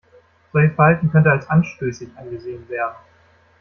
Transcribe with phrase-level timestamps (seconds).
[0.51, 2.95] Solches Verhalten könnte als anstößig angesehen werden.